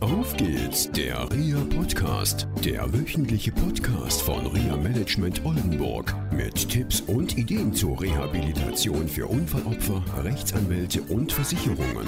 Auf 0.00 0.36
geht's, 0.36 0.88
der 0.92 1.28
RIA 1.32 1.58
Podcast, 1.74 2.46
der 2.64 2.92
wöchentliche 2.92 3.50
Podcast 3.50 4.22
von 4.22 4.46
RIA 4.46 4.76
Management 4.76 5.44
Oldenburg 5.44 6.14
mit 6.30 6.68
Tipps 6.68 7.00
und 7.00 7.36
Ideen 7.36 7.74
zur 7.74 8.00
Rehabilitation 8.00 9.08
für 9.08 9.26
Unfallopfer, 9.26 10.00
Rechtsanwälte 10.22 11.02
und 11.02 11.32
Versicherungen. 11.32 12.06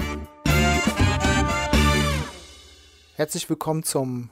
Herzlich 3.15 3.49
willkommen 3.49 3.83
zum 3.83 4.29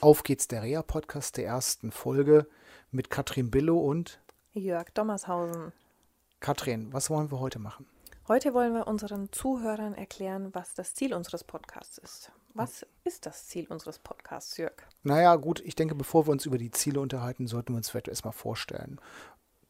Auf 0.00 0.24
geht's, 0.24 0.48
der 0.48 0.64
RIA 0.64 0.82
Podcast 0.82 1.36
der 1.36 1.46
ersten 1.46 1.92
Folge 1.92 2.48
mit 2.90 3.08
Katrin 3.08 3.52
Billow 3.52 3.78
und 3.78 4.18
Jörg 4.52 4.90
Dommershausen. 4.94 5.72
Katrin, 6.40 6.92
was 6.92 7.08
wollen 7.08 7.30
wir 7.30 7.38
heute 7.38 7.60
machen? 7.60 7.86
Heute 8.26 8.52
wollen 8.52 8.74
wir 8.74 8.88
unseren 8.88 9.30
Zuhörern 9.30 9.94
erklären, 9.94 10.52
was 10.54 10.74
das 10.74 10.94
Ziel 10.94 11.14
unseres 11.14 11.44
Podcasts 11.44 11.98
ist. 11.98 12.32
Was 12.56 12.86
ist 13.04 13.26
das 13.26 13.46
Ziel 13.48 13.66
unseres 13.68 13.98
Podcasts, 13.98 14.56
Jörg? 14.56 14.72
Naja, 15.02 15.36
gut, 15.36 15.60
ich 15.60 15.74
denke, 15.74 15.94
bevor 15.94 16.26
wir 16.26 16.32
uns 16.32 16.46
über 16.46 16.56
die 16.56 16.70
Ziele 16.70 17.00
unterhalten, 17.00 17.46
sollten 17.46 17.74
wir 17.74 17.76
uns 17.76 17.90
vielleicht 17.90 18.08
erstmal 18.08 18.32
vorstellen. 18.32 18.98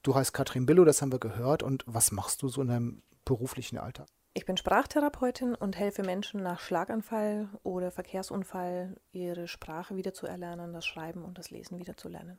Du 0.02 0.14
heißt 0.14 0.32
Katrin 0.32 0.66
Billow, 0.66 0.84
das 0.84 1.02
haben 1.02 1.10
wir 1.10 1.18
gehört. 1.18 1.64
Und 1.64 1.82
was 1.86 2.12
machst 2.12 2.42
du 2.42 2.48
so 2.48 2.62
in 2.62 2.68
deinem 2.68 3.02
beruflichen 3.24 3.76
Alltag? 3.76 4.06
Ich 4.34 4.46
bin 4.46 4.56
Sprachtherapeutin 4.56 5.54
und 5.56 5.76
helfe 5.76 6.02
Menschen 6.04 6.42
nach 6.42 6.60
Schlaganfall 6.60 7.48
oder 7.64 7.90
Verkehrsunfall 7.90 8.94
ihre 9.10 9.48
Sprache 9.48 9.96
wieder 9.96 10.14
zu 10.14 10.26
erlernen, 10.26 10.72
das 10.72 10.86
Schreiben 10.86 11.24
und 11.24 11.38
das 11.38 11.50
Lesen 11.50 11.78
wieder 11.78 11.96
zu 11.96 12.08
lernen. 12.08 12.38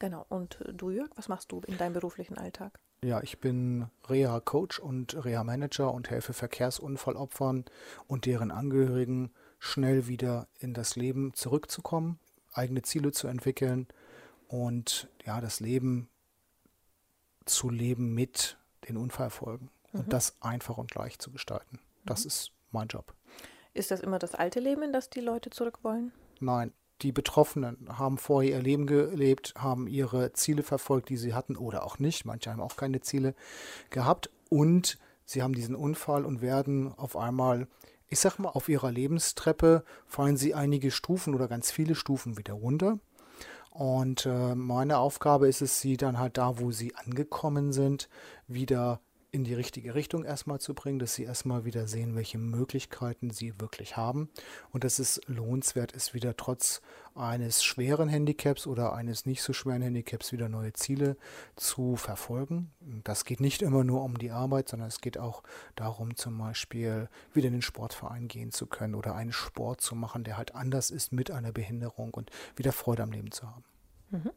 Genau. 0.00 0.26
Und 0.28 0.58
du, 0.72 0.90
Jörg, 0.90 1.10
was 1.14 1.28
machst 1.28 1.52
du 1.52 1.60
in 1.66 1.78
deinem 1.78 1.92
beruflichen 1.92 2.36
Alltag? 2.36 2.80
Ja, 3.02 3.22
ich 3.22 3.38
bin 3.38 3.86
Reha-Coach 4.08 4.78
und 4.78 5.24
Reha-Manager 5.24 5.92
und 5.92 6.10
helfe 6.10 6.32
Verkehrsunfallopfern 6.32 7.66
und 8.06 8.24
deren 8.24 8.50
Angehörigen 8.50 9.30
schnell 9.64 10.06
wieder 10.06 10.46
in 10.58 10.74
das 10.74 10.94
Leben 10.94 11.32
zurückzukommen, 11.34 12.18
eigene 12.52 12.82
Ziele 12.82 13.12
zu 13.12 13.28
entwickeln 13.28 13.88
und 14.46 15.08
ja, 15.24 15.40
das 15.40 15.60
Leben 15.60 16.08
zu 17.46 17.70
leben 17.70 18.14
mit 18.14 18.58
den 18.88 18.98
Unfallfolgen 18.98 19.70
mhm. 19.92 20.00
und 20.00 20.12
das 20.12 20.36
einfach 20.40 20.76
und 20.76 20.94
leicht 20.94 21.22
zu 21.22 21.30
gestalten. 21.30 21.78
Das 22.04 22.24
mhm. 22.24 22.28
ist 22.28 22.52
mein 22.72 22.88
Job. 22.88 23.14
Ist 23.72 23.90
das 23.90 24.00
immer 24.00 24.18
das 24.18 24.34
alte 24.34 24.60
Leben, 24.60 24.82
in 24.82 24.92
das 24.92 25.08
die 25.08 25.20
Leute 25.20 25.48
zurück 25.48 25.78
wollen? 25.82 26.12
Nein, 26.40 26.72
die 27.00 27.12
Betroffenen 27.12 27.98
haben 27.98 28.18
vorher 28.18 28.58
ihr 28.58 28.62
Leben 28.62 28.86
gelebt, 28.86 29.54
haben 29.56 29.88
ihre 29.88 30.34
Ziele 30.34 30.62
verfolgt, 30.62 31.08
die 31.08 31.16
sie 31.16 31.32
hatten 31.32 31.56
oder 31.56 31.84
auch 31.84 31.98
nicht. 31.98 32.26
Manche 32.26 32.50
haben 32.50 32.60
auch 32.60 32.76
keine 32.76 33.00
Ziele 33.00 33.34
gehabt 33.88 34.30
und 34.50 34.98
sie 35.24 35.42
haben 35.42 35.54
diesen 35.54 35.74
Unfall 35.74 36.26
und 36.26 36.42
werden 36.42 36.92
auf 36.98 37.16
einmal, 37.16 37.66
ich 38.14 38.20
sag 38.20 38.38
mal, 38.38 38.50
auf 38.50 38.68
ihrer 38.68 38.92
Lebenstreppe 38.92 39.82
fallen 40.06 40.36
sie 40.36 40.54
einige 40.54 40.92
Stufen 40.92 41.34
oder 41.34 41.48
ganz 41.48 41.72
viele 41.72 41.96
Stufen 41.96 42.38
wieder 42.38 42.54
runter. 42.54 43.00
Und 43.70 44.24
äh, 44.24 44.54
meine 44.54 44.98
Aufgabe 44.98 45.48
ist 45.48 45.62
es, 45.62 45.80
sie 45.80 45.96
dann 45.96 46.20
halt 46.20 46.38
da, 46.38 46.60
wo 46.60 46.70
sie 46.70 46.94
angekommen 46.94 47.72
sind, 47.72 48.08
wieder 48.46 49.00
in 49.34 49.42
die 49.42 49.54
richtige 49.54 49.96
Richtung 49.96 50.24
erstmal 50.24 50.60
zu 50.60 50.74
bringen, 50.74 51.00
dass 51.00 51.14
sie 51.14 51.24
erstmal 51.24 51.64
wieder 51.64 51.88
sehen, 51.88 52.14
welche 52.14 52.38
Möglichkeiten 52.38 53.30
sie 53.30 53.60
wirklich 53.60 53.96
haben 53.96 54.28
und 54.70 54.84
dass 54.84 55.00
es 55.00 55.20
lohnenswert 55.26 55.90
ist, 55.90 56.14
wieder 56.14 56.36
trotz 56.36 56.80
eines 57.16 57.64
schweren 57.64 58.08
Handicaps 58.08 58.64
oder 58.68 58.92
eines 58.92 59.26
nicht 59.26 59.42
so 59.42 59.52
schweren 59.52 59.82
Handicaps 59.82 60.30
wieder 60.30 60.48
neue 60.48 60.72
Ziele 60.72 61.16
zu 61.56 61.96
verfolgen. 61.96 62.70
Das 63.02 63.24
geht 63.24 63.40
nicht 63.40 63.60
immer 63.60 63.82
nur 63.82 64.04
um 64.04 64.18
die 64.18 64.30
Arbeit, 64.30 64.68
sondern 64.68 64.86
es 64.86 65.00
geht 65.00 65.18
auch 65.18 65.42
darum, 65.74 66.14
zum 66.14 66.38
Beispiel 66.38 67.08
wieder 67.32 67.48
in 67.48 67.54
den 67.54 67.62
Sportverein 67.62 68.28
gehen 68.28 68.52
zu 68.52 68.66
können 68.66 68.94
oder 68.94 69.16
einen 69.16 69.32
Sport 69.32 69.80
zu 69.80 69.96
machen, 69.96 70.22
der 70.22 70.36
halt 70.36 70.54
anders 70.54 70.92
ist 70.92 71.12
mit 71.12 71.32
einer 71.32 71.50
Behinderung 71.50 72.14
und 72.14 72.30
wieder 72.54 72.70
Freude 72.70 73.02
am 73.02 73.10
Leben 73.10 73.32
zu 73.32 73.48
haben. 73.48 73.64
Mhm. 74.10 74.30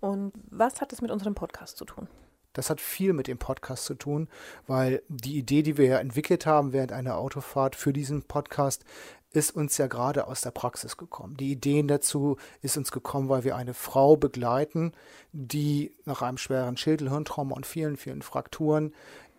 Und 0.00 0.32
was 0.50 0.80
hat 0.80 0.92
es 0.92 1.00
mit 1.00 1.12
unserem 1.12 1.36
Podcast 1.36 1.76
zu 1.76 1.84
tun? 1.84 2.08
Das 2.54 2.70
hat 2.70 2.80
viel 2.80 3.12
mit 3.12 3.26
dem 3.26 3.36
Podcast 3.36 3.84
zu 3.84 3.94
tun, 3.94 4.28
weil 4.66 5.02
die 5.08 5.36
Idee, 5.36 5.62
die 5.62 5.76
wir 5.76 5.86
ja 5.86 5.98
entwickelt 5.98 6.46
haben 6.46 6.72
während 6.72 6.92
einer 6.92 7.18
Autofahrt 7.18 7.76
für 7.76 7.92
diesen 7.92 8.22
Podcast, 8.22 8.84
ist 9.32 9.54
uns 9.54 9.76
ja 9.76 9.88
gerade 9.88 10.28
aus 10.28 10.40
der 10.40 10.52
Praxis 10.52 10.96
gekommen. 10.96 11.36
Die 11.36 11.50
Ideen 11.50 11.88
dazu 11.88 12.36
ist 12.62 12.76
uns 12.76 12.92
gekommen, 12.92 13.28
weil 13.28 13.44
wir 13.44 13.56
eine 13.56 13.74
Frau 13.74 14.16
begleiten, 14.16 14.92
die 15.32 15.92
nach 16.04 16.22
einem 16.22 16.38
schweren 16.38 16.76
Schädelhirntrauma 16.76 17.54
und 17.54 17.66
vielen, 17.66 17.96
vielen 17.96 18.22
Frakturen 18.22 18.94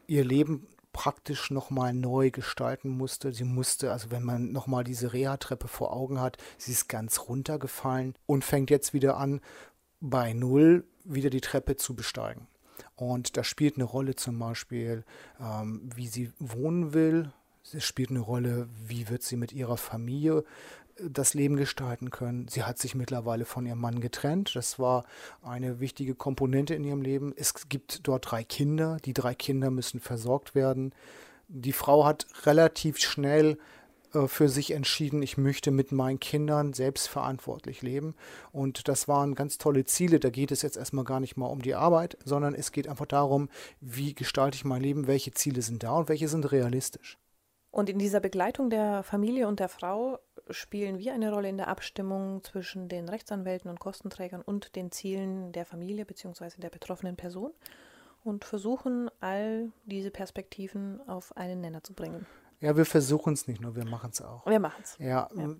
ihr 0.07 0.25
Leben 0.25 0.67
praktisch 0.91 1.51
nochmal 1.51 1.93
neu 1.93 2.29
gestalten 2.29 2.89
musste. 2.89 3.33
Sie 3.33 3.43
musste, 3.43 3.91
also 3.91 4.11
wenn 4.11 4.23
man 4.23 4.51
nochmal 4.51 4.83
diese 4.83 5.13
Reha-Treppe 5.13 5.67
vor 5.67 5.93
Augen 5.93 6.21
hat, 6.21 6.37
sie 6.57 6.71
ist 6.71 6.87
ganz 6.87 7.27
runtergefallen 7.27 8.15
und 8.25 8.45
fängt 8.45 8.69
jetzt 8.69 8.93
wieder 8.93 9.17
an, 9.17 9.41
bei 9.99 10.33
Null 10.33 10.85
wieder 11.03 11.29
die 11.29 11.41
Treppe 11.41 11.75
zu 11.75 11.95
besteigen. 11.95 12.47
Und 12.95 13.35
da 13.37 13.43
spielt 13.43 13.75
eine 13.75 13.83
Rolle 13.83 14.15
zum 14.15 14.39
Beispiel, 14.39 15.03
ähm, 15.39 15.89
wie 15.95 16.07
sie 16.07 16.31
wohnen 16.39 16.93
will. 16.93 17.31
Es 17.73 17.83
spielt 17.83 18.09
eine 18.09 18.19
Rolle, 18.19 18.69
wie 18.85 19.09
wird 19.09 19.23
sie 19.23 19.35
mit 19.35 19.51
ihrer 19.51 19.77
Familie 19.77 20.43
äh, 20.97 21.09
das 21.09 21.33
Leben 21.33 21.57
gestalten 21.57 22.09
können. 22.09 22.47
Sie 22.47 22.63
hat 22.63 22.79
sich 22.79 22.95
mittlerweile 22.95 23.45
von 23.45 23.65
ihrem 23.65 23.79
Mann 23.79 23.99
getrennt. 23.99 24.55
Das 24.55 24.79
war 24.79 25.03
eine 25.41 25.79
wichtige 25.79 26.15
Komponente 26.15 26.73
in 26.73 26.85
ihrem 26.85 27.01
Leben. 27.01 27.33
Es 27.35 27.67
gibt 27.67 28.07
dort 28.07 28.31
drei 28.31 28.43
Kinder. 28.43 28.97
Die 29.03 29.13
drei 29.13 29.35
Kinder 29.35 29.71
müssen 29.71 29.99
versorgt 29.99 30.55
werden. 30.55 30.93
Die 31.47 31.73
Frau 31.73 32.05
hat 32.05 32.25
relativ 32.45 32.97
schnell 32.97 33.57
für 34.27 34.49
sich 34.49 34.71
entschieden, 34.71 35.21
ich 35.21 35.37
möchte 35.37 35.71
mit 35.71 35.91
meinen 35.91 36.19
Kindern 36.19 36.73
selbstverantwortlich 36.73 37.81
leben. 37.81 38.15
Und 38.51 38.87
das 38.87 39.07
waren 39.07 39.35
ganz 39.35 39.57
tolle 39.57 39.85
Ziele. 39.85 40.19
Da 40.19 40.29
geht 40.29 40.51
es 40.51 40.61
jetzt 40.61 40.77
erstmal 40.77 41.05
gar 41.05 41.19
nicht 41.19 41.37
mal 41.37 41.47
um 41.47 41.61
die 41.61 41.75
Arbeit, 41.75 42.17
sondern 42.23 42.55
es 42.55 42.71
geht 42.71 42.87
einfach 42.87 43.05
darum, 43.05 43.49
wie 43.81 44.13
gestalte 44.13 44.55
ich 44.55 44.65
mein 44.65 44.81
Leben, 44.81 45.07
welche 45.07 45.31
Ziele 45.31 45.61
sind 45.61 45.83
da 45.83 45.91
und 45.91 46.09
welche 46.09 46.27
sind 46.27 46.51
realistisch. 46.51 47.17
Und 47.71 47.89
in 47.89 47.99
dieser 47.99 48.21
Begleitung 48.21 48.69
der 48.69 49.03
Familie 49.03 49.49
und 49.49 49.59
der 49.59 49.67
Frau 49.67 50.19
spielen 50.49 50.97
wir 50.97 51.13
eine 51.13 51.31
Rolle 51.31 51.49
in 51.49 51.57
der 51.57 51.67
Abstimmung 51.67 52.41
zwischen 52.41 52.87
den 52.87 53.09
Rechtsanwälten 53.09 53.69
und 53.69 53.81
Kostenträgern 53.81 54.41
und 54.41 54.77
den 54.77 54.91
Zielen 54.91 55.51
der 55.51 55.65
Familie 55.65 56.05
bzw. 56.05 56.61
der 56.61 56.69
betroffenen 56.69 57.17
Person 57.17 57.51
und 58.23 58.45
versuchen 58.45 59.09
all 59.19 59.71
diese 59.85 60.09
Perspektiven 60.09 61.01
auf 61.07 61.35
einen 61.35 61.59
Nenner 61.59 61.83
zu 61.83 61.93
bringen. 61.93 62.25
Ja, 62.61 62.77
wir 62.77 62.85
versuchen 62.85 63.33
es 63.33 63.47
nicht 63.47 63.61
nur, 63.61 63.75
wir 63.75 63.85
machen 63.85 64.11
es 64.13 64.21
auch. 64.21 64.45
Wir 64.45 64.59
machen 64.59 64.81
es. 64.81 64.97
Ja, 64.97 65.29
ja, 65.35 65.55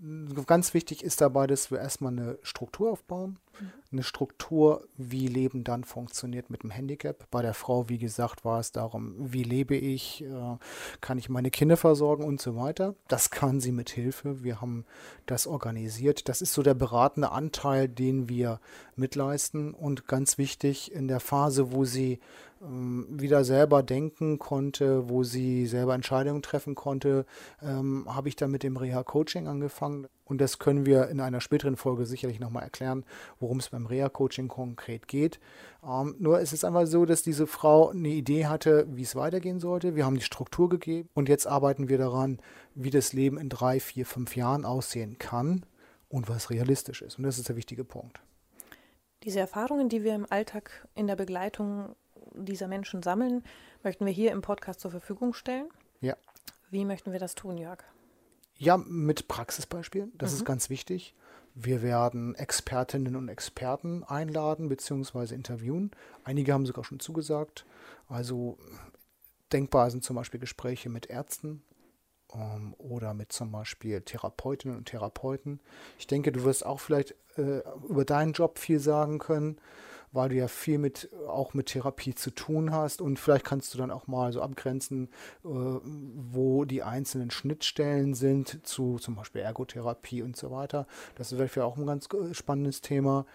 ganz 0.46 0.74
wichtig 0.74 1.04
ist 1.04 1.22
dabei, 1.22 1.46
dass 1.46 1.70
wir 1.70 1.80
erstmal 1.80 2.14
eine 2.14 2.38
Struktur 2.42 2.92
aufbauen. 2.92 3.38
Mhm. 3.60 3.72
Eine 3.92 4.04
Struktur, 4.04 4.88
wie 4.98 5.28
Leben 5.28 5.64
dann 5.64 5.84
funktioniert 5.84 6.50
mit 6.50 6.64
dem 6.64 6.72
Handicap. 6.72 7.30
Bei 7.32 7.42
der 7.42 7.54
Frau, 7.54 7.90
wie 7.90 7.98
gesagt, 7.98 8.44
war 8.44 8.60
es 8.60 8.72
darum, 8.72 9.14
wie 9.18 9.44
lebe 9.44 9.76
ich, 9.76 10.24
äh, 10.24 10.58
kann 11.02 11.18
ich 11.18 11.30
meine 11.30 11.52
Kinder 11.52 11.78
versorgen 11.78 12.24
und 12.24 12.42
so 12.42 12.56
weiter. 12.56 12.96
Das 13.08 13.30
kann 13.30 13.60
sie 13.60 13.72
mit 13.72 13.90
Hilfe. 13.90 14.44
Wir 14.44 14.62
haben 14.62 14.86
das 15.26 15.48
organisiert. 15.48 16.28
Das 16.28 16.42
ist 16.42 16.54
so 16.54 16.64
der 16.64 16.74
beratende 16.74 17.32
Anteil, 17.32 17.88
den 17.88 18.30
wir 18.30 18.60
mitleisten. 18.96 19.74
Und 19.74 20.08
ganz 20.08 20.38
wichtig, 20.38 20.92
in 20.92 21.08
der 21.08 21.20
Phase, 21.20 21.72
wo 21.72 21.86
sie 21.86 22.20
wieder 22.68 23.44
selber 23.44 23.84
denken 23.84 24.40
konnte, 24.40 25.10
wo 25.10 25.24
sie 25.24 25.68
selber 25.68 25.94
Entscheidungen 25.94 26.42
treffen 26.42 26.76
konnte, 26.76 27.26
ähm, 27.62 28.06
habe 28.08 28.30
ich 28.30 28.36
dann 28.36 28.52
mit 28.52 28.64
dem 28.64 28.78
Reha-Coaching 28.78 29.48
angefangen. 29.48 30.08
Und 30.24 30.42
das 30.42 30.58
können 30.58 30.86
wir 30.86 31.10
in 31.10 31.20
einer 31.20 31.42
späteren 31.42 31.76
Folge 31.76 32.06
sicherlich 32.06 32.40
nochmal 32.40 32.64
erklären, 32.64 33.06
worum 33.40 33.60
es 33.60 33.70
beim 33.70 33.86
Reha-Coaching 33.86 34.48
konkret 34.48 35.08
geht. 35.08 35.40
Ähm, 35.84 36.16
nur 36.20 36.40
ist 36.40 36.54
es 36.54 36.64
einfach 36.64 36.88
so, 36.88 37.06
dass 37.06 37.22
diese 37.22 37.48
Frau 37.48 37.90
eine 37.90 38.10
Idee 38.10 38.48
hatte, 38.48 38.88
wie 38.90 39.04
es 39.04 39.16
weitergehen 39.16 39.60
sollte. 39.60 39.96
Wir 39.96 40.06
haben 40.06 40.16
die 40.16 40.22
Struktur 40.22 40.70
gegeben 40.70 41.10
und 41.14 41.30
jetzt 41.30 41.48
arbeiten 41.48 41.90
wir 41.90 41.98
daran, 41.98 42.40
wie 42.74 42.90
das 42.90 43.14
Leben 43.14 43.38
in 43.38 43.50
drei, 43.50 43.80
vier, 43.80 44.06
fünf 44.06 44.36
Jahren 44.36 44.66
aussehen 44.66 45.18
kann 45.20 45.66
und 46.10 46.30
was 46.30 46.50
realistisch 46.50 47.02
ist. 47.02 47.18
Und 47.18 47.24
das 47.24 47.38
ist 47.38 47.50
der 47.50 47.56
wichtige 47.56 47.84
Punkt. 47.84 48.20
Diese 49.24 49.40
Erfahrungen, 49.40 49.90
die 49.90 50.04
wir 50.04 50.14
im 50.14 50.28
Alltag 50.30 50.88
in 50.94 51.08
der 51.08 51.16
Begleitung 51.16 51.96
dieser 52.44 52.68
Menschen 52.68 53.04
sammeln, 53.04 53.44
möchten 53.84 54.06
wir 54.06 54.14
hier 54.14 54.32
im 54.32 54.42
Podcast 54.42 54.80
zur 54.80 54.92
Verfügung 54.92 55.34
stellen. 55.34 55.70
Ja. 56.02 56.16
Wie 56.70 56.86
möchten 56.86 57.12
wir 57.12 57.20
das 57.20 57.36
tun, 57.36 57.58
Jörg? 57.58 57.80
Ja, 58.58 58.78
mit 58.78 59.28
Praxisbeispielen. 59.28 60.12
Das 60.18 60.32
mhm. 60.32 60.38
ist 60.38 60.46
ganz 60.46 60.70
wichtig. 60.70 61.16
Wir 61.54 61.82
werden 61.82 62.36
Expertinnen 62.36 63.16
und 63.16 63.30
Experten 63.30 64.04
einladen 64.04 64.68
bzw. 64.68 65.34
interviewen. 65.34 65.92
Einige 66.24 66.54
haben 66.54 66.66
sogar 66.66 66.84
schon 66.84 67.00
zugesagt. 67.00 67.66
Also 68.10 68.58
denkbar 69.54 69.90
sind 69.90 70.04
zum 70.04 70.18
Beispiel 70.18 70.40
Gespräche 70.40 70.90
mit 70.90 71.06
Ärzten 71.06 71.64
ähm, 72.34 72.76
oder 72.78 73.14
mit 73.14 73.32
zum 73.32 73.52
Beispiel 73.52 74.02
Therapeutinnen 74.02 74.76
und 74.76 74.86
Therapeuten. 74.86 75.62
Ich 75.98 76.08
denke, 76.08 76.32
du 76.32 76.44
wirst 76.44 76.66
auch 76.66 76.80
vielleicht 76.80 77.16
äh, 77.38 77.62
über 77.88 78.04
deinen 78.04 78.34
Job 78.34 78.60
viel 78.60 78.80
sagen 78.80 79.20
können 79.20 79.58
weil 80.16 80.30
du 80.30 80.36
ja 80.36 80.48
viel 80.48 80.78
mit 80.78 81.10
auch 81.28 81.54
mit 81.54 81.68
Therapie 81.68 82.16
zu 82.16 82.32
tun 82.32 82.72
hast 82.72 83.02
und 83.02 83.20
vielleicht 83.20 83.46
kannst 83.46 83.74
du 83.74 83.78
dann 83.78 83.92
auch 83.92 84.08
mal 84.08 84.32
so 84.32 84.42
abgrenzen, 84.42 85.10
äh, 85.44 85.48
wo 85.48 86.66
die 86.66 86.84
einzelnen 86.84 87.32
Schnittstellen 87.32 88.14
sind 88.14 88.66
zu 88.66 88.98
zum 88.98 89.16
Beispiel 89.16 89.42
Ergotherapie 89.42 90.22
und 90.22 90.36
so 90.36 90.52
weiter. 90.52 90.88
Das 91.16 91.34
wäre 91.38 91.48
vielleicht 91.48 91.68
auch 91.68 91.78
ein 91.78 91.86
ganz 91.86 92.08
äh, 92.14 92.34
spannendes 92.34 92.82
Thema. 92.82 93.26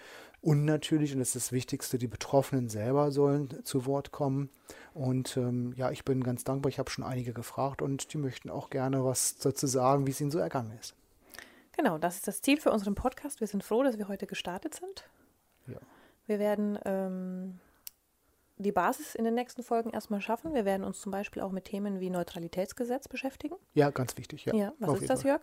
Und 0.42 0.64
natürlich, 0.64 1.12
und 1.12 1.18
das 1.18 1.28
ist 1.28 1.36
das 1.36 1.52
Wichtigste, 1.52 1.98
die 1.98 2.08
Betroffenen 2.08 2.70
selber 2.70 3.10
sollen 3.10 3.62
zu 3.64 3.84
Wort 3.84 4.10
kommen. 4.10 4.48
Und 4.94 5.36
ähm, 5.36 5.74
ja, 5.76 5.90
ich 5.90 6.04
bin 6.04 6.24
ganz 6.24 6.44
dankbar. 6.44 6.70
Ich 6.70 6.78
habe 6.78 6.90
schon 6.90 7.04
einige 7.04 7.34
gefragt 7.34 7.82
und 7.82 8.12
die 8.12 8.18
möchten 8.18 8.48
auch 8.48 8.70
gerne 8.70 9.04
was 9.04 9.36
dazu 9.36 9.66
sagen, 9.66 10.06
wie 10.06 10.12
es 10.12 10.20
ihnen 10.20 10.30
so 10.30 10.38
ergangen 10.38 10.72
ist. 10.80 10.94
Genau, 11.76 11.98
das 11.98 12.16
ist 12.16 12.28
das 12.28 12.40
Ziel 12.40 12.58
für 12.58 12.72
unseren 12.72 12.94
Podcast. 12.94 13.40
Wir 13.40 13.46
sind 13.46 13.64
froh, 13.64 13.82
dass 13.82 13.98
wir 13.98 14.08
heute 14.08 14.26
gestartet 14.26 14.74
sind. 14.74 15.04
Ja. 15.66 15.78
Wir 16.30 16.38
werden 16.38 16.78
ähm, 16.84 17.58
die 18.60 18.72
Basis 18.72 19.14
in 19.14 19.24
den 19.24 19.34
nächsten 19.34 19.62
Folgen 19.62 19.90
erstmal 19.90 20.20
schaffen. 20.20 20.54
Wir 20.54 20.64
werden 20.64 20.84
uns 20.84 21.00
zum 21.00 21.12
Beispiel 21.12 21.42
auch 21.42 21.52
mit 21.52 21.64
Themen 21.64 22.00
wie 22.00 22.10
Neutralitätsgesetz 22.10 23.08
beschäftigen. 23.08 23.56
Ja, 23.74 23.90
ganz 23.90 24.16
wichtig. 24.16 24.44
Ja, 24.44 24.54
Ja, 24.54 24.72
was 24.78 24.90
Auf 24.90 25.00
ist 25.00 25.10
das, 25.10 25.22
Fall. 25.22 25.32
Jörg? 25.32 25.40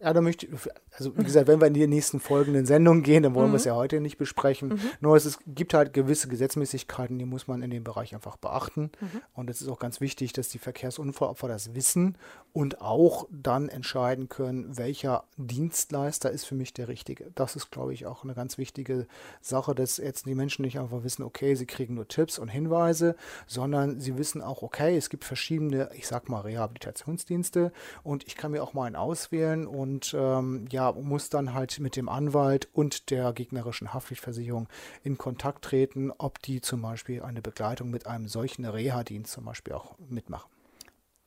Ja, 0.00 0.12
da 0.12 0.20
möchte 0.20 0.46
ich, 0.46 0.52
also 0.96 1.16
wie 1.16 1.22
gesagt, 1.22 1.46
wenn 1.46 1.60
wir 1.60 1.68
in 1.68 1.74
die 1.74 1.86
nächsten 1.86 2.18
folgenden 2.18 2.66
Sendungen 2.66 3.04
gehen, 3.04 3.22
dann 3.22 3.34
wollen 3.34 3.52
wir 3.52 3.56
es 3.56 3.64
ja 3.64 3.76
heute 3.76 4.00
nicht 4.00 4.18
besprechen. 4.18 4.80
Nur 5.00 5.16
es 5.16 5.24
ist, 5.24 5.38
gibt 5.46 5.72
halt 5.72 5.92
gewisse 5.92 6.26
Gesetzmäßigkeiten, 6.26 7.16
die 7.18 7.24
muss 7.24 7.46
man 7.46 7.62
in 7.62 7.70
dem 7.70 7.84
Bereich 7.84 8.12
einfach 8.12 8.36
beachten. 8.36 8.90
Und 9.34 9.50
es 9.50 9.62
ist 9.62 9.68
auch 9.68 9.78
ganz 9.78 10.00
wichtig, 10.00 10.32
dass 10.32 10.48
die 10.48 10.58
Verkehrsunfallopfer 10.58 11.46
das 11.46 11.74
wissen 11.74 12.18
und 12.52 12.80
auch 12.80 13.28
dann 13.30 13.68
entscheiden 13.68 14.28
können, 14.28 14.76
welcher 14.76 15.24
Dienstleister 15.36 16.30
ist 16.30 16.44
für 16.44 16.56
mich 16.56 16.74
der 16.74 16.88
richtige. 16.88 17.30
Das 17.36 17.54
ist, 17.54 17.70
glaube 17.70 17.94
ich, 17.94 18.04
auch 18.04 18.24
eine 18.24 18.34
ganz 18.34 18.58
wichtige 18.58 19.06
Sache, 19.40 19.76
dass 19.76 19.98
jetzt 19.98 20.26
die 20.26 20.34
Menschen 20.34 20.62
nicht 20.62 20.78
einfach 20.78 21.04
wissen, 21.04 21.22
okay, 21.22 21.54
sie 21.54 21.66
kriegen 21.66 21.94
nur 21.94 22.08
Tipps 22.08 22.38
und 22.38 22.48
Hinweise, 22.54 23.16
sondern 23.46 24.00
sie 24.00 24.16
wissen 24.16 24.40
auch, 24.40 24.62
okay, 24.62 24.96
es 24.96 25.10
gibt 25.10 25.24
verschiedene, 25.24 25.90
ich 25.94 26.06
sag 26.06 26.28
mal, 26.28 26.40
Rehabilitationsdienste 26.40 27.72
und 28.02 28.26
ich 28.26 28.36
kann 28.36 28.52
mir 28.52 28.62
auch 28.62 28.72
mal 28.72 28.84
einen 28.84 28.96
auswählen 28.96 29.66
und 29.66 30.14
ähm, 30.18 30.66
ja, 30.70 30.92
muss 30.92 31.28
dann 31.28 31.52
halt 31.52 31.78
mit 31.80 31.96
dem 31.96 32.08
Anwalt 32.08 32.68
und 32.72 33.10
der 33.10 33.32
gegnerischen 33.32 33.92
Haftpflichtversicherung 33.92 34.68
in 35.02 35.18
Kontakt 35.18 35.64
treten, 35.64 36.10
ob 36.16 36.40
die 36.40 36.60
zum 36.60 36.80
Beispiel 36.80 37.22
eine 37.22 37.42
Begleitung 37.42 37.90
mit 37.90 38.06
einem 38.06 38.28
solchen 38.28 38.64
Reha-Dienst 38.64 39.32
zum 39.32 39.44
Beispiel 39.44 39.74
auch 39.74 39.96
mitmachen. 40.08 40.50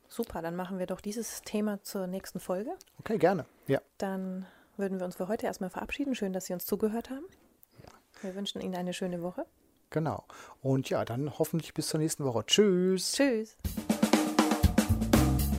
Super, 0.08 0.40
dann 0.40 0.56
machen 0.56 0.78
wir 0.78 0.86
doch 0.86 1.02
dieses 1.02 1.42
Thema 1.42 1.82
zur 1.82 2.06
nächsten 2.06 2.40
Folge. 2.40 2.70
Okay, 2.98 3.18
gerne. 3.18 3.44
Ja, 3.66 3.80
Dann 3.98 4.46
würden 4.78 4.98
wir 4.98 5.04
uns 5.04 5.16
für 5.16 5.28
heute 5.28 5.46
erstmal 5.46 5.70
verabschieden. 5.70 6.14
Schön, 6.14 6.32
dass 6.32 6.46
Sie 6.46 6.54
uns 6.54 6.64
zugehört 6.64 7.10
haben. 7.10 7.24
Wir 8.22 8.34
wünschen 8.34 8.60
Ihnen 8.60 8.74
eine 8.74 8.94
schöne 8.94 9.22
Woche. 9.22 9.44
Genau. 9.90 10.24
Und 10.60 10.90
ja, 10.90 11.04
dann 11.04 11.38
hoffentlich 11.38 11.72
bis 11.74 11.86
zur 11.88 12.00
nächsten 12.00 12.24
Woche. 12.24 12.44
Tschüss. 12.46 13.12
Tschüss. 13.12 13.56